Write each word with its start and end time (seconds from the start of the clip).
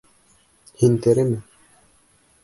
Һин 0.79 0.95
тереме? 1.07 1.37